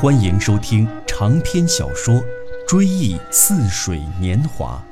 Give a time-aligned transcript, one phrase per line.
[0.00, 2.14] 欢迎收听长篇小说
[2.66, 4.82] 《追忆似水年华》，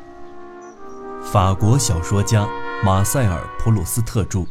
[1.32, 2.46] 法国小说家
[2.84, 4.44] 马塞尔·普鲁斯特著，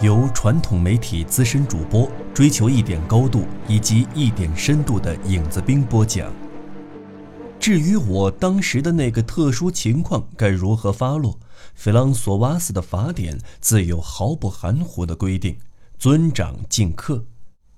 [0.00, 6.32] 由传统媒体资深主播追求一点高度以及一点深度的影子兵播讲。
[7.60, 11.38] 至于我当时的那个特殊情况该如何发落，
[11.76, 15.56] 弗朗索瓦斯的法典自有毫不含糊的规定：
[15.96, 17.24] 尊长敬客。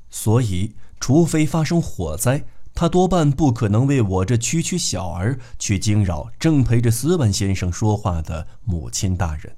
[0.08, 0.72] 所以。
[1.02, 9.56] 除非发生火灾，他多半不可能为我这区区小儿去惊扰正陪着斯万先生说话的母亲大人。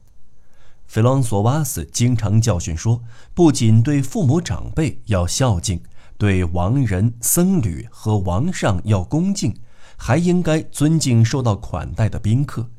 [0.86, 3.02] 弗朗索瓦斯经常教训说，
[3.34, 5.82] 不仅对父母长辈要孝敬，
[6.16, 9.54] 对王人、僧侣和王上要恭敬，
[9.98, 12.70] 还应该尊敬受到款待的宾客。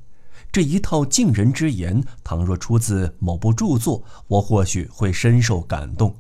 [0.52, 6.16] 这一套敬人之言，倘若出自某部著作，我或许会深受感动。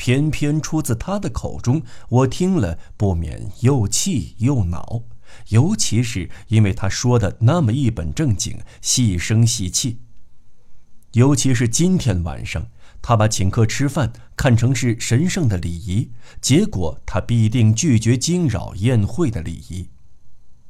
[0.00, 5.02] 偏偏出自他的口中，我听了不免又气又恼，
[5.48, 9.98] 尤其是因为他说的那么一本正经、细声细气。
[11.12, 12.66] 尤其是今天晚上，
[13.02, 19.90] 他把请客吃饭看成是神圣的礼仪，结果他必定拒绝惊扰宴会的礼仪。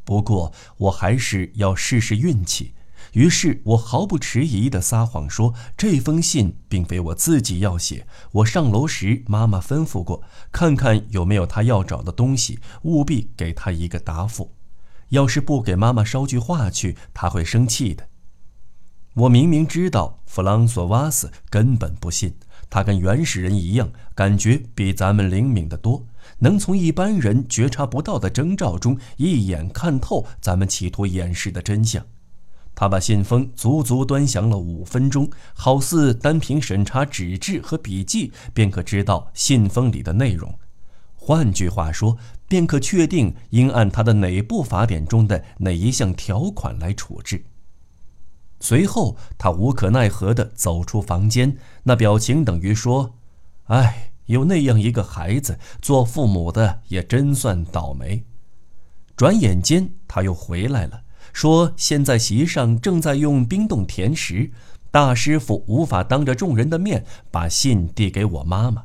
[0.03, 2.75] 不过，我还是要试试运气。
[3.13, 8.07] 于是我毫不迟疑地撒谎说：“这封信并非我自己要写。
[8.33, 14.53] 我上楼时，妈妈吩咐过，看看有没有她要找的东西，务必给她一个答复。
[15.11, 18.09] 要是不给妈妈捎句话去，她会生气的。”
[19.15, 22.33] 我明明知道弗朗索瓦斯根本不信，
[22.71, 26.07] 他跟原始人一样，感觉比咱们灵敏得多，
[26.39, 32.07] 能从一般人觉察不到的征兆中一眼看透咱们企图掩饰的真相。
[32.81, 40.59] 他把信封足足端详了五分钟，好似单凭审查纸质和笔迹便可知道信封里的内容。
[41.15, 42.17] 换句话说，
[42.49, 47.45] 便可确定应按他的哪部法典中的哪一项条款来处置。
[48.61, 53.15] 随后，他无可奈何地走出房间，那表情等于说
[53.69, 58.25] ：“哎，有那样一个孩子，做父母的也真算倒霉。”
[59.15, 61.03] 转眼间，他又回来了。
[61.33, 64.51] 说：“现在席上正在用冰冻甜食，
[64.91, 68.85] 大师傅无法当着众人的面把信递给我妈妈，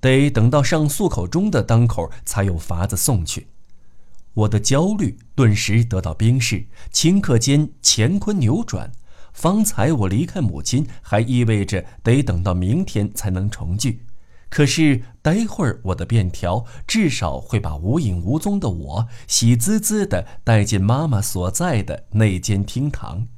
[0.00, 3.48] 得等到上漱口钟的当口才有法子送去。”
[4.34, 8.92] 我的焦虑顿时得到冰释，顷刻间乾坤扭转。
[9.32, 14.00] 方才我离开母亲，还意味着得等到明天才能重聚。
[14.50, 23.28] 可是，待会儿我的便条至少会把无影无踪的我喜滋滋地带进妈妈所在的那间厅堂，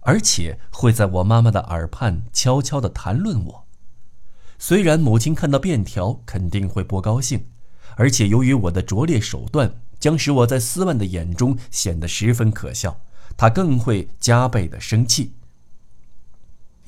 [0.00, 3.66] 而且会在我妈妈的耳畔悄悄地谈论我。
[4.58, 7.44] 虽然母亲看到便条肯定会不高兴，
[7.96, 13.02] 而且由于我的拙劣手段将使我在斯万的眼中显得十分可笑，
[13.36, 15.34] 她更会加倍的生气。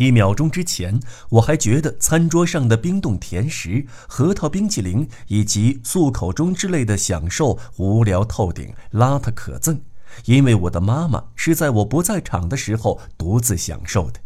[0.00, 9.80] 一秒钟之前，我还觉得餐桌上的冰冻甜食、核桃冰淇淋以及漱口中之类的享受无聊透顶、邋遢可憎，
[10.24, 14.18] 因为我的妈妈是在我不在场的时候独自享受的。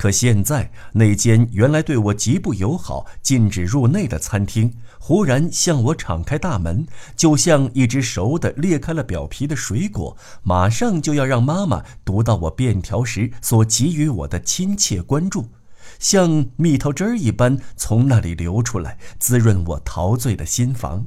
[0.00, 15.50] 可现在，那间原来对我极不友好、禁止入内的餐厅，忽然向我敞开大门，就像一只熟的裂开了表皮的水果，马上就要让妈妈读到我便条时所给予我的亲切关注，
[15.98, 21.04] 像蜜桃汁儿一般从那里流出来，滋润我陶醉的心房。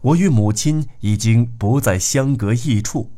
[0.00, 3.10] 我与母亲已经不再相隔一处，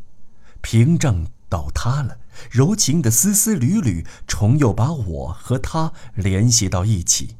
[0.62, 2.16] 屏障倒塌了。
[2.50, 7.36] 柔情的丝丝缕缕，重又把我和他联系到一起，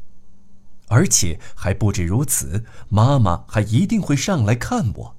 [0.88, 5.16] 而且还不止如此，妈妈还一定会上来看我。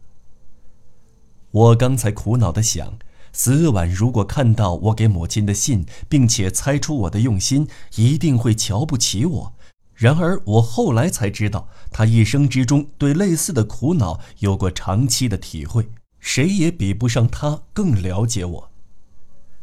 [1.52, 3.00] 我刚才苦恼的想，
[3.32, 9.54] 斯婉如果看到我给母亲的信，并且猜出我的用心，一定会瞧不起我。
[9.94, 15.90] 然而我后来才知道，他一生之中对类似的苦恼有过长期的体会，
[16.20, 18.72] 谁也比不上他更了解我。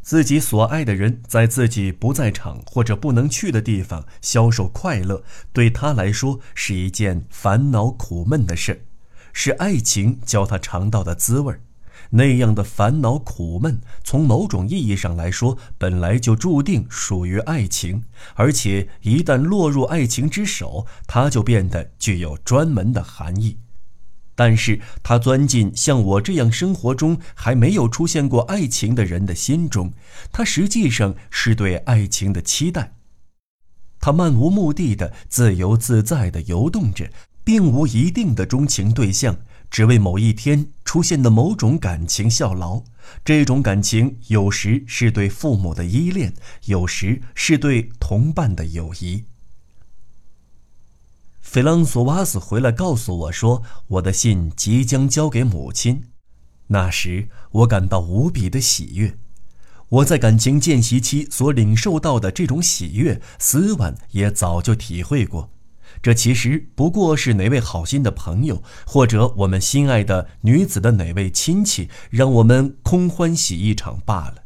[0.02, 5.22] 自己所爱的人在自己不在场或者不能去的地方消受快乐，
[5.52, 8.84] 对他来说是一件烦恼苦闷的事，
[9.32, 11.54] 是爱情教他尝到的滋味
[12.10, 18.02] 那样的烦恼苦闷，从某种意义上来说，本来就注定属于爱情，
[18.34, 23.56] 而且一旦落入爱情之手，它就变得具有专门的含义。
[24.34, 29.92] 但是他钻进像我这样生活中还没有出现过爱情的人的心中，
[30.32, 32.94] 他实际上是对爱情的期待。
[34.00, 37.08] 他漫无目的的、自由自在的游动着，
[37.44, 39.36] 并无一定的钟情对象，
[39.70, 42.82] 只为某一天出现的某种感情效劳。
[43.24, 46.32] 这种感情有时是对父母的依恋，
[46.64, 49.24] 有时是对同伴的友谊。
[51.52, 56.04] 菲朗索瓦斯回来告诉我说，我的信即将交给母亲。
[56.68, 59.18] 那时我感到无比的喜悦。
[59.90, 65.50] 我在感情见习期所领受到的这种喜悦，斯万也早就体会过。
[66.00, 74.41] 这其实不过是哪位好心的朋友，或者我们心爱的女子的哪位亲戚，让我们空欢喜一场罢了。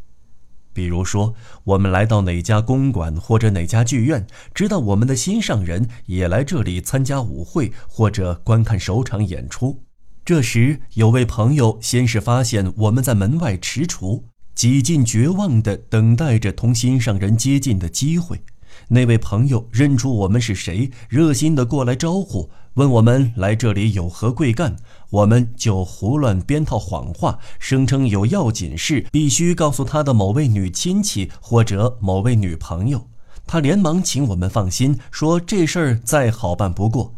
[0.76, 1.34] 比如说，
[1.64, 9.80] 我们来到哪家公馆或者哪家剧院，知道我们的心上人也来这里参加舞会或者观看首场演出。
[10.22, 14.24] 这时，有位朋友先是发现我们在门外踟蹰，
[14.54, 18.42] 几近绝望地等待着同心上人接近的机会。
[18.88, 24.76] 那位朋友认出我们是谁，热心地过来招呼，问我们来这里有何贵干。
[25.08, 33.08] 我们就胡乱编套谎话，声称有要紧事必须告诉他的某位女亲戚或者某位女朋友。
[33.46, 37.14] 他连忙请我们放心，说这事儿再好办不过。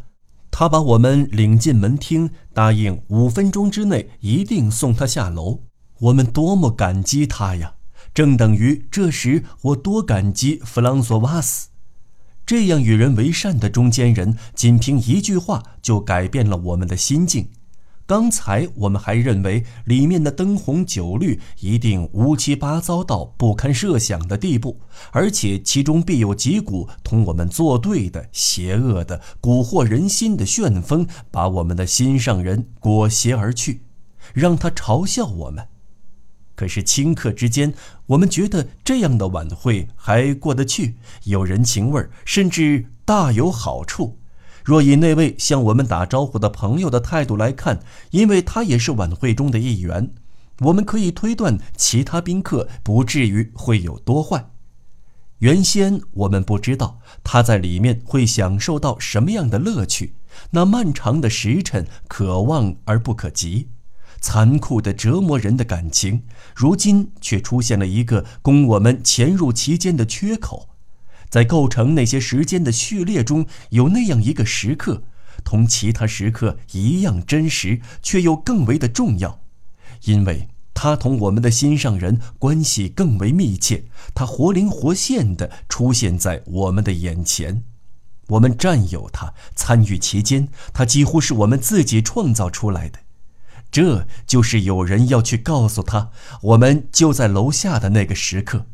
[0.50, 5.62] 他把我们领进门厅，答应五分钟之内一定送他下楼。
[5.99, 7.75] 我们多么感激他呀！
[8.14, 11.68] 正等于这时我多感激弗朗索瓦斯，
[12.49, 17.47] 这样与人为善的中间人，仅凭一句话就改变了我们的心境。
[18.06, 24.81] 刚才我们还认为里面的灯红酒绿一定乌七八糟到不堪设想的地步，
[25.12, 33.83] 而且其中必有几股同我们作对的邪恶的蛊惑人心的旋风，把我们的心上人裹挟而去，
[34.33, 35.69] 让他嘲笑我们。
[36.58, 37.72] 可是顷刻之间，
[38.06, 44.19] 我们觉得这样的晚会还过得去，有人情味儿，甚至大有好处。
[44.64, 47.78] 若以那位向我们打招呼的朋友的态度来看，
[48.10, 50.12] 因为他也是晚会中的一员，
[50.58, 54.50] 我们可以推断其他宾客不至于会有多坏。
[55.38, 60.16] 原先我们不知道他在里面会享受到什么样的乐趣，
[60.50, 63.69] 那漫长的时辰可望而不可及，
[64.20, 66.23] 残酷的折磨人的感情，
[66.55, 70.69] 如今却出现了一个供我们潜入其间的缺口。
[71.31, 75.03] 在构成那些时间的序列中，有那样一个时刻，
[75.44, 79.41] 同其他时刻一样真实，却又更为的重要，
[80.05, 83.85] 因为它同我们的心上人关系更为密切。
[84.15, 87.62] 它活灵活现地出现在我们的眼前，
[88.29, 92.99] 我们占有它，参与其间，它几乎是我们自己创造出来的。
[93.70, 96.11] 这就是有人要去告诉他，
[96.43, 98.67] 我们就在楼下的那个时刻。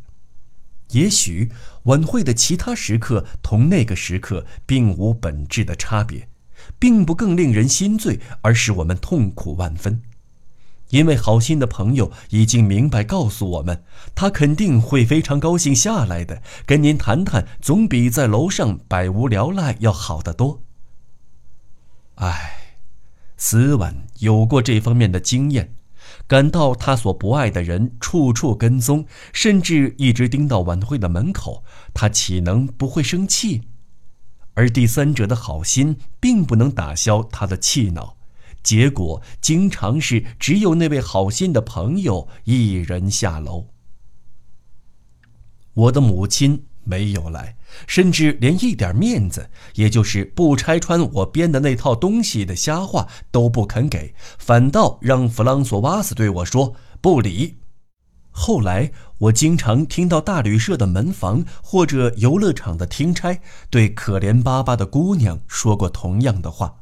[0.90, 1.50] 也许
[1.84, 6.28] 晚会的其他时刻同那个时刻并无本质的差别，
[6.78, 10.02] 并不更令人心醉，而使我们痛苦万分。
[10.90, 13.82] 因为好心的朋友已经明白告诉我们，
[14.14, 20.62] 他肯定会非常高兴下来的，跟您谈谈，总比在楼上百无聊赖要好得多。
[22.16, 22.63] 唉，
[23.36, 25.74] 斯婉有过这方面的经验。
[26.26, 33.62] 感到他所不爱的人处处跟踪，甚至一直盯到晚会的门口，他岂能不会生气？
[34.54, 38.16] 而第三者的好心并不能打消他的气恼，
[38.62, 43.68] 结果经常是只有那位好心的朋友一人下楼。
[45.74, 46.66] 我的母亲。
[46.84, 57.56] 没有来，甚至连一点面子，也就是不拆穿我编的那套东西的瞎话都不肯给，反倒让弗朗索瓦斯对我说不理。
[58.30, 63.38] 后来我经常听到大旅社的门房或者游乐场的听差
[63.70, 66.76] 对可怜巴巴的姑娘说过同样的话。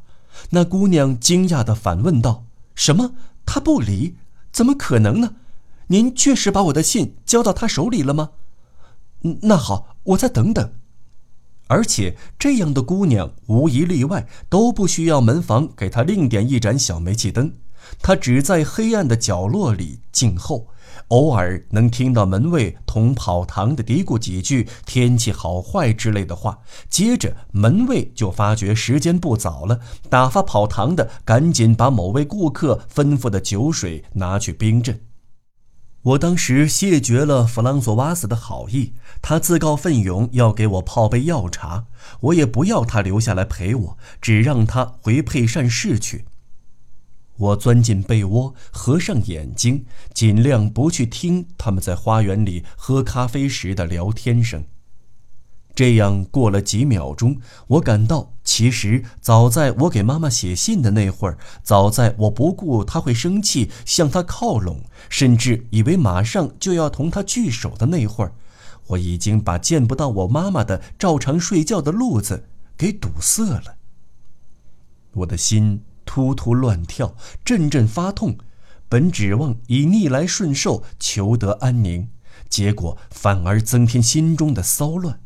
[0.48, 3.12] 那姑娘惊讶地反问道：“什么？
[3.44, 4.16] 他不理？
[4.50, 5.34] 怎么可能呢？
[5.88, 8.30] 您确实把我的信交到他手里了吗？”
[9.42, 10.72] 那好，我再等等。
[11.68, 17.54] 而且这样的姑娘无一例外都不需要门房给她另点一盏小煤气灯，
[18.02, 20.66] 她只在黑暗的角落里静候，
[21.08, 26.58] 偶尔能听到门卫同跑堂的嘀咕几句“天气好坏”之类的话。
[26.90, 29.80] 接着门卫就发觉时间不早了，
[30.10, 35.00] 打发跑堂的赶紧把某位顾客吩咐的酒水拿去冰镇。
[36.02, 41.86] 我当时谢绝了弗朗索瓦斯的好意，他自告奋勇要给我泡杯药茶，
[42.20, 46.24] 我也不要他留下来陪我，只让他回佩善市去。
[47.36, 54.64] 我钻进被窝，合上眼睛，尽量不去听他们在花园里喝咖啡时的聊天声。
[55.72, 68.32] 这样过了几秒钟，我感到其实早在我给妈妈写信的那会儿，早在我不顾她会生气向她靠拢，甚至以为马上就要同她聚首的那会儿，
[68.88, 73.76] 我已经把见不到我妈妈的照常睡觉的路子给堵塞了。
[75.12, 78.36] 我的心突突乱跳，阵阵发痛，
[78.88, 82.08] 本指望以逆来顺受求得安宁，
[82.48, 85.20] 结果反而增添心中的骚乱。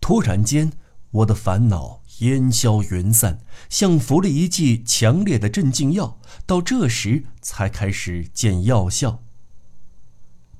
[0.00, 0.72] 突然间，
[1.12, 9.22] 我的烦恼烟消云散，像服了一剂强烈的镇静药，到这时才开始见药效。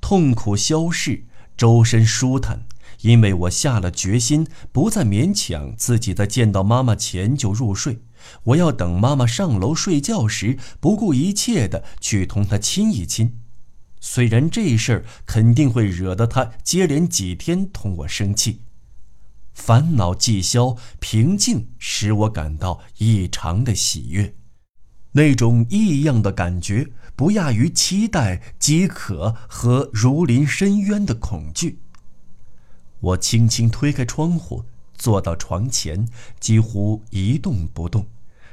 [0.01, 1.23] 痛苦消逝，
[1.55, 2.65] 周身舒坦，
[3.01, 7.99] 因为我下了决心，不再勉强自己在见到妈妈前就入睡。
[8.43, 13.39] 我要等妈妈上楼睡觉时，不顾一切的去同她亲一亲。
[13.99, 18.64] 虽然这事儿肯定会惹得她接连几天同我生气。
[19.55, 24.35] 烦恼既消，平静使我感到异常的喜悦，
[25.13, 31.79] 那种异样的感觉不亚于期待、饥渴和如临深渊的恐惧。
[32.99, 36.07] 我轻轻推开窗户，坐到床前，
[36.39, 38.07] 几乎一动不动，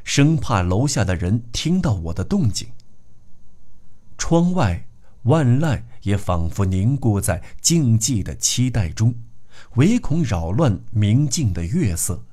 [0.05, 2.69] 生怕楼下的人听到我的动静。
[4.17, 4.87] 窗外，
[5.25, 9.15] 万籁也仿佛凝固在静寂的期待中。
[9.77, 12.25] 唯恐扰乱明净的月色，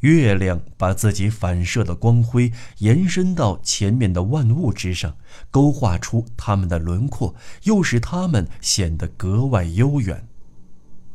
[0.00, 5.16] 月亮把自己反射的光辉延伸到前面的万物之上，
[5.50, 10.26] 勾画出它们的轮廓，又使它们显得格外悠远。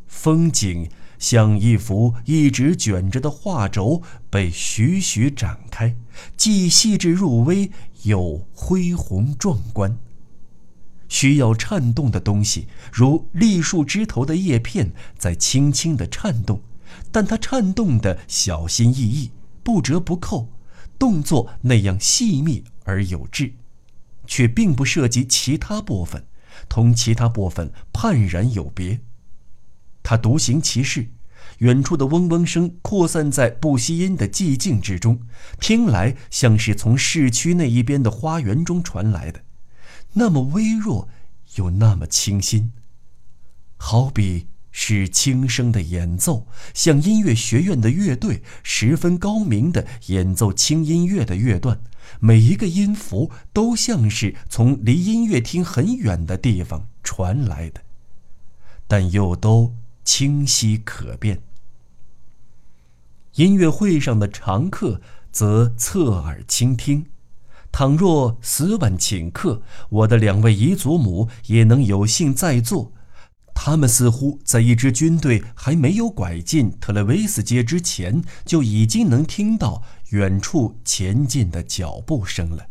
[0.07, 0.89] 风景
[1.19, 5.95] 像一幅一直卷着的画轴，被徐徐展开，
[6.37, 7.69] 既细致入微，
[8.03, 9.97] 又恢宏壮观。
[11.07, 16.61] 需要颤动的东西，如栗树枝头的叶片，在轻轻地颤动，
[17.11, 19.31] 但它颤动的小心翼翼，
[19.63, 20.49] 不折不扣，
[20.97, 23.53] 动作那样细密而有致，
[24.25, 26.25] 却并不涉及其他部分，
[26.67, 28.99] 同其他部分判然有别。
[30.03, 31.07] 它独行其事，
[31.59, 35.21] 远处的嗡嗡声扩散在不吸音的寂静之中，
[35.59, 39.41] 听来像是从市区那一边的花园中传来的。
[40.17, 41.09] 那么微弱，
[41.55, 42.71] 又那么清新，
[43.77, 51.81] 好比是轻声的演奏，像音乐学院的乐队十分高明的演奏轻音乐的乐段，
[52.19, 57.81] 每一个音符都像是从离音乐厅很远的地方传来的，
[58.87, 61.41] 但又都清晰可辨。
[63.33, 67.07] 音乐会上的常客则侧耳倾听。
[67.77, 72.93] 倘若死晚请客，我的两位姨祖母也能有幸在座。
[73.53, 82.67] 他们似乎在一支军队还没有拐进特雷维斯街之前，就已经能听到远处前进的脚步声了。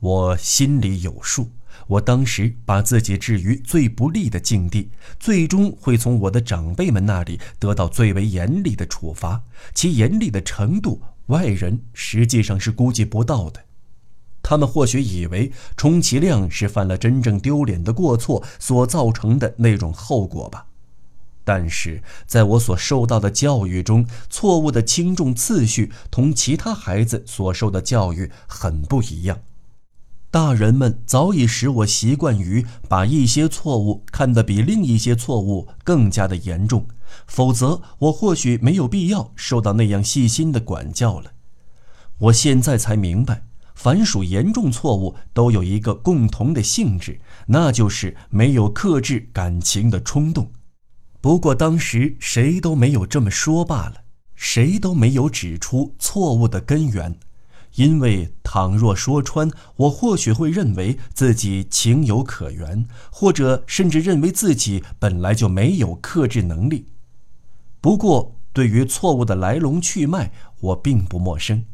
[0.00, 1.52] 我心里有数，
[1.86, 9.42] 我当时把自己置于最不利的境地，最终会从我的长辈们那里得到最为严厉的处罚，
[9.72, 11.00] 其严厉的程度。
[11.30, 13.64] 外人实际上是估计不到的，
[14.42, 20.66] 他们或许以为充其量是犯了真正丢脸的过错所造成的那种后果吧。
[21.42, 29.40] 但是在我所受到的教育中，错误的轻重次序同其他孩子所受的教育很不一样。
[30.30, 36.86] 大人们早已使我习惯于把一些错误看得比另一些错误更加的严重，
[37.26, 41.32] 否则我或许没有必要受到那样细心的管教了。
[42.18, 43.42] 我现在才明白，
[43.74, 50.52] 凡属严重错误都有一个共同的性质，那就是没有克制感情的冲动。
[51.20, 53.94] 不过当时谁都没有这么说罢了，
[54.36, 57.18] 谁都没有指出错误的根源。
[57.80, 66.84] 因为倘若说穿，我或许会认为自己情有可原，或者甚至认为自己本来就没有克制能力。
[67.80, 71.64] 不过，对于错误的来龙去脉，我并不陌生。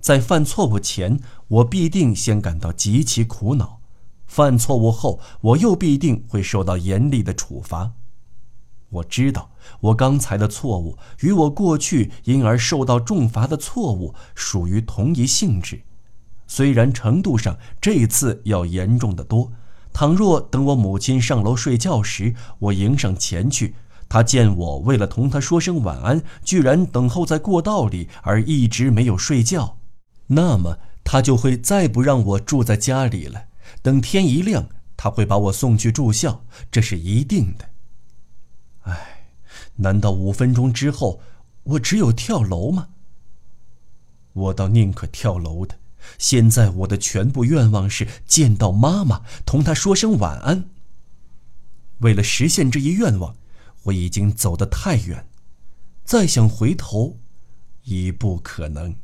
[0.00, 3.78] 在犯错误前，我必定先感到极其苦恼；
[4.26, 7.92] 犯错误后，我又必定会受到严厉的处罚。
[8.92, 15.80] 我知道，我刚才的错误与我过去因而受到重罚的错误属于同一性质，
[16.46, 19.50] 虽然程度上这次要严重的多。
[19.94, 23.74] 倘若等我母亲上楼睡觉时，我迎上前去，
[24.08, 29.78] 她见我为了同她说声晚安，居然等候在过道里而一直没有睡觉，
[30.26, 33.44] 那么她就会再不让我住在家里了。
[33.82, 37.71] 等天一亮，她会把我送去住校，这是一定的。
[39.76, 41.20] 难道五分钟之后，
[41.62, 42.88] 我只有跳楼吗？
[44.32, 45.78] 我倒宁可跳楼的。
[46.18, 50.68] 现在我的全部愿望是见到妈妈，同她说声晚安。
[51.98, 53.36] 为了实现这一愿望，
[53.84, 55.26] 我已经走得太远，
[56.04, 57.18] 再想回头，
[57.84, 58.96] 已不可能。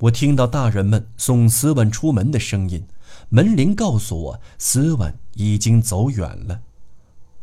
[0.00, 2.86] 我听到大人们送斯文出门的声音，
[3.28, 6.62] 门铃告诉我斯文已经走远了。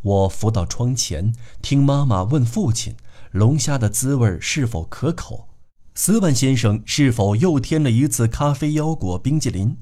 [0.07, 2.95] 我扶到窗前，听妈妈问父亲
[3.31, 5.49] ：“龙虾的滋味是否可口？”
[5.95, 9.75] 斯万先生是否又添了一次咖啡腰果冰激凌？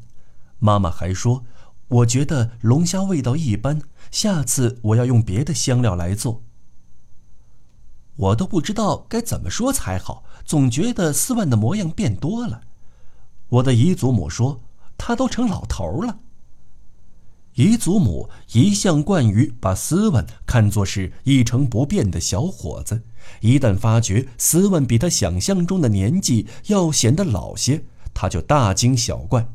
[0.57, 1.45] 妈妈还说
[1.89, 3.79] ：“我觉得龙虾味道一般，
[4.09, 6.41] 下次我要用别的香料来做。”
[8.17, 12.61] 我都不知道该怎么说才好，总觉得斯万的模样变多了。
[13.49, 14.61] 我的姨祖母说
[14.97, 16.21] ：“他都成老头了。”
[17.55, 23.01] 姨祖母一向惯于把斯文看作是一成不变的小伙子，
[23.39, 29.47] 一旦发觉斯文比他想象中的年纪要显得老些，他就大惊小怪。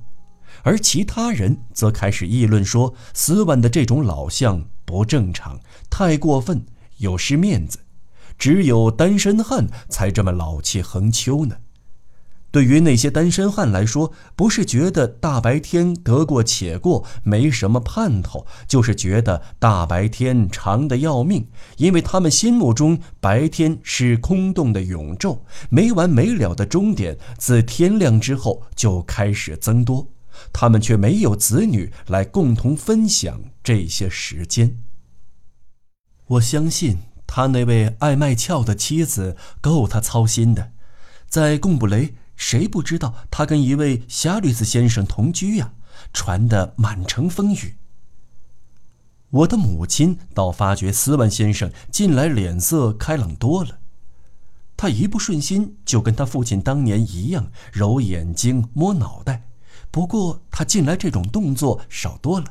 [0.63, 6.65] 而其他人则开始议论说，斯文的这种老相不正常，太过分，
[6.97, 7.81] 有失面子，
[8.39, 11.55] 只有单身汉才这么老气横秋呢。
[12.53, 25.39] 对于那些单身汉来说，不是觉得大白天得过且过没什么盼头，就是觉得大白天长得要命，因为他们心目中白天是空洞的永昼，
[25.69, 30.09] 没完没了的终点自天亮之后就开始增多，
[30.53, 34.77] 他们却没有子女来共同分享这些时间。
[36.27, 40.73] 我相信他那位爱卖俏的妻子够他操心的，
[41.29, 42.15] 在贡布雷。
[42.41, 45.75] 谁不知道他跟一位夏吕斯先生同居呀？
[46.11, 47.77] 传得满城风雨。
[49.29, 53.79] 我的母亲倒发觉斯万先生近来脸色开朗多了，
[54.75, 59.47] 他一不顺心就跟他父亲当年一样揉眼睛摸脑袋，
[59.91, 62.47] 不过他近来这种动作少多了。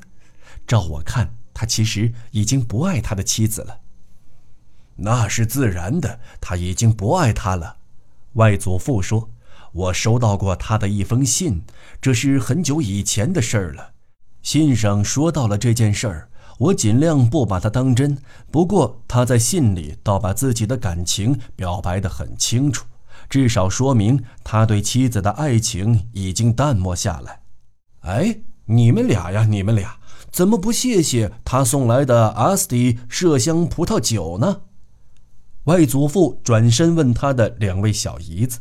[0.67, 3.79] 照我看，他其实已经不爱他的妻子了。
[4.97, 7.77] 那是自然的，他已经不爱他了。
[8.33, 9.31] 外祖父说。
[9.79, 11.63] 我收到过他的一封信，
[12.01, 13.91] 这是很久以前的事儿了。
[14.41, 18.17] 信上说到了这件事儿，我尽量不把它当真。
[18.51, 22.85] 不过他在信里倒把自己的感情表白得很清楚，
[23.29, 27.39] 至少说明他对妻子的爱情已经淡漠下来。
[28.01, 29.97] 哎，你们俩呀，你们俩
[30.29, 34.63] 怎么不谢谢他送来的阿斯蒂麝香葡萄酒呢？
[35.65, 38.59] 外祖父转身问他的两位小姨子。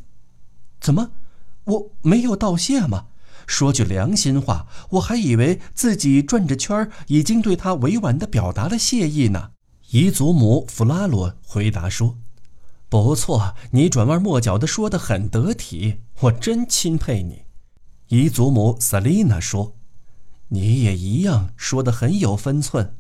[0.81, 1.11] 怎么，
[1.65, 3.07] 我没有道谢吗？
[3.47, 9.53] 说句良心话，我还以为自己转着圈已经对他委婉地表达了谢意呢。
[9.91, 12.19] 姨祖母弗拉罗回答说
[12.91, 17.45] ：“不错，你转弯抹角地说得很得体，我真钦佩你。”
[18.09, 19.77] 姨祖母萨丽娜说
[20.49, 22.95] ：“你也一样，说得很有分寸。”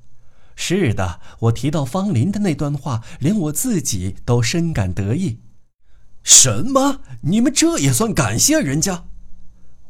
[0.56, 5.40] 是的，我提到方林的那段话，连我自己都深感得意。
[6.28, 7.00] 什么？
[7.22, 9.04] 你们这也算感谢人家？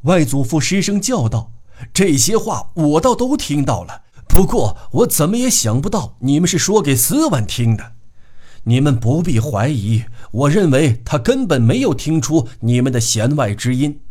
[0.02, 1.50] 外祖父失声叫道
[1.92, 7.94] ：“这些话我倒都听到了，不过我怎么也想不到你们是说给斯万听的。
[8.62, 14.02] 你们不必怀疑，我认为他根本没有听出你们的弦外之音。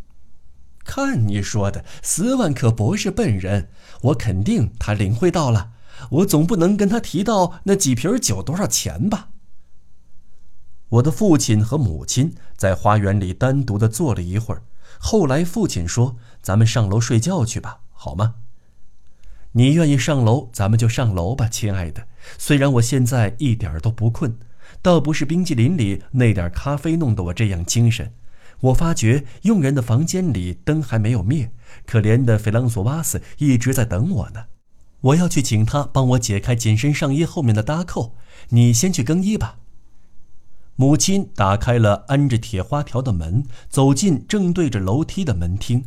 [0.83, 3.69] 看你说的，斯万可不是笨人，
[4.01, 5.69] 我肯定他领会到了。
[6.09, 9.29] 我总不能跟他提到那几瓶酒多少钱吧？”
[10.89, 14.63] 我的父亲和母亲在花园里单独的坐了一会儿。
[15.00, 18.36] 后来，父亲说：“咱们上楼睡觉去吧，好吗？”
[19.54, 22.08] 你愿意上楼，咱们就上楼吧，亲爱的。
[22.38, 24.38] 虽然我现在一点都不困，
[24.82, 28.13] 倒不是冰激凌里那点咖啡弄得我这样精神。
[28.62, 31.52] 我发觉佣人的房间里灯还没有灭，
[31.86, 34.45] 可怜的菲朗索瓦斯一直在等我呢。
[35.02, 38.15] 我要去请他帮我解开紧身上衣后面的搭扣。
[38.50, 39.58] 你先去更衣吧。
[40.79, 45.85] 母亲打开了安着铁花条的门，走进正对着楼梯的门厅。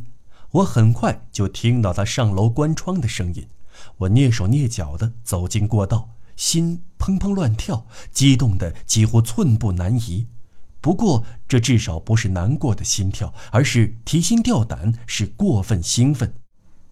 [0.51, 3.47] 我很快就听到她上楼关窗的声音。
[3.99, 10.27] 我蹑手蹑脚地走进过道，心砰砰乱跳，激动得几乎寸步难移。
[10.81, 16.33] 不过这至少不是难过的心跳，而是提心吊胆，是过分兴奋。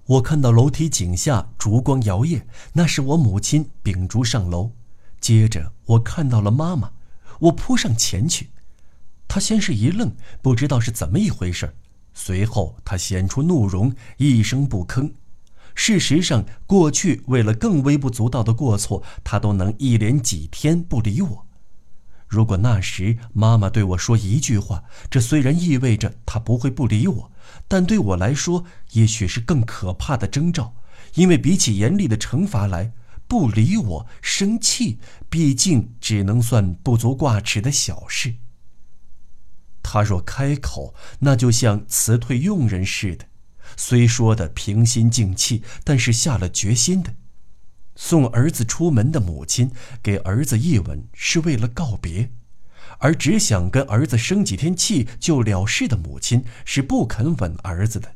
[0.05, 4.71] 我看到楼梯井下烛光摇曳，那是我母亲秉烛上楼。
[5.19, 6.91] 接着我看到了妈妈。
[7.39, 8.49] 我扑上前去，
[9.27, 11.73] 他先是一愣，不知道是怎么一回事
[12.13, 15.11] 随后他显出怒容，一声不吭。
[15.75, 21.45] 事实上，过去为了更微不足道的过错，他都能一连几天不理我。
[22.27, 27.31] 如果那时妈妈对我说一句话，这虽然意味着她不会不理我，
[27.67, 30.75] 但对我来说也许是更可怕的征兆，
[31.15, 32.91] 因为比起严厉的惩罚来，
[33.29, 34.97] 不理我、生气，
[35.29, 38.33] 毕竟只能算不足挂齿的小事。
[39.83, 43.27] 他若开口，那就像辞退佣人似的，
[43.77, 47.13] 虽说的平心静气，但是下了决心的。
[47.95, 52.31] 送儿子出门的母亲给儿子一吻是为了告别，
[52.97, 58.15] 而只想跟儿子生几天气就了事的母亲是不肯吻儿子的。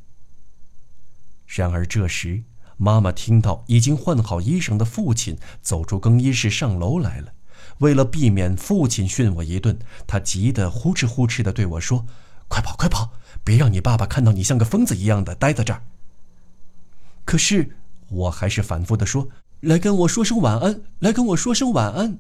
[1.45, 2.43] 然而这时，
[2.77, 7.33] 妈妈听到已经换好衣裳的父亲走出更衣室上楼来了。
[7.79, 12.05] 为了避免父亲训我一顿，她急得呼哧呼哧地对我说
[12.47, 13.11] ：“快跑，快跑，
[13.43, 15.83] 别让你爸爸看到你像个疯子一样的待在这儿。”
[17.25, 17.77] 可是
[18.09, 19.29] 我还是反复地说。
[19.61, 22.19] 来跟我说声晚安，来跟我说声晚安。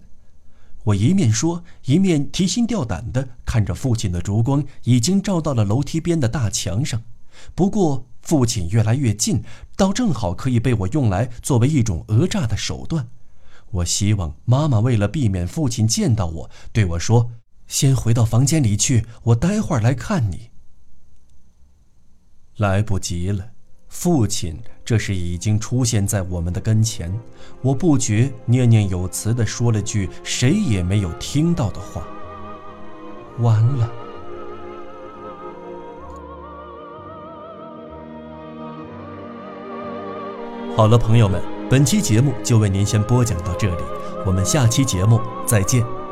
[0.85, 7.03] 我一面说，一面提心吊胆地看着父亲的烛光已经照到了楼梯边的大墙上。
[7.53, 9.43] 不过父亲越来越近，
[9.75, 13.09] 倒正好可以被我用来作为一种讹诈的手段。
[13.69, 17.31] 我希望妈妈为了避免父亲见到我，对我说
[17.67, 20.51] ：“先回到房间里去，我待会儿来看你。”
[22.57, 23.49] 来不及了。
[23.89, 27.13] 父亲这时已经出现在我们的跟前，
[27.61, 32.07] 我不觉念念有词地说了句谁也没有听到的话
[33.39, 33.91] ：“完了。”
[40.75, 43.83] 好了，朋友们，本期节目就为您先播讲到这里，
[44.25, 46.02] 我们下期节目再见。